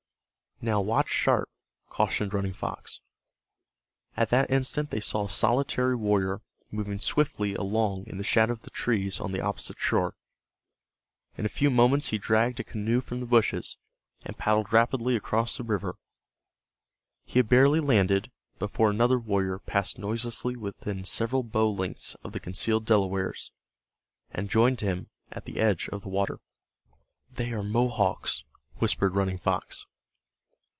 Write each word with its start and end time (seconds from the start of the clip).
"Now 0.63 0.79
watch 0.79 1.09
sharp," 1.09 1.49
cautioned 1.89 2.35
Running 2.35 2.53
Fox. 2.53 2.99
At 4.15 4.29
that 4.29 4.51
instant 4.51 4.91
they 4.91 4.99
saw 4.99 5.25
a 5.25 5.29
solitary 5.29 5.95
warrior 5.95 6.43
moving 6.69 6.99
swiftly 6.99 7.55
along 7.55 8.03
in 8.05 8.19
the 8.19 8.23
shadow 8.23 8.53
of 8.53 8.61
the 8.61 8.69
trees 8.69 9.19
on 9.19 9.31
the 9.31 9.41
opposite 9.41 9.79
shore. 9.79 10.13
In 11.35 11.47
a 11.47 11.49
few 11.49 11.71
moments 11.71 12.09
he 12.09 12.19
dragged 12.19 12.59
a 12.59 12.63
canoe 12.63 13.01
from 13.01 13.21
the 13.21 13.25
bushes, 13.25 13.75
and 14.23 14.37
paddled 14.37 14.71
rapidly 14.71 15.15
across 15.15 15.57
the 15.57 15.63
river. 15.63 15.95
He 17.25 17.39
had 17.39 17.49
barely 17.49 17.79
landed 17.79 18.29
before 18.59 18.91
another 18.91 19.17
warrior 19.17 19.57
passed 19.57 19.97
noiselessly 19.97 20.57
within 20.57 21.05
several 21.05 21.41
bow 21.41 21.71
lengths 21.71 22.13
of 22.23 22.33
the 22.33 22.39
concealed 22.39 22.85
Delawares, 22.85 23.51
and 24.29 24.47
joined 24.47 24.81
him 24.81 25.09
at 25.31 25.45
the 25.45 25.57
edge 25.57 25.89
of 25.89 26.03
the 26.03 26.09
water. 26.09 26.39
"They 27.33 27.51
are 27.51 27.63
Mohawks," 27.63 28.43
whispered 28.75 29.15
Running 29.15 29.39
Fox. 29.39 29.87